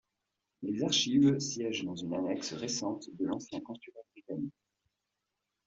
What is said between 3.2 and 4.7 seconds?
l'ancien consulat britannique.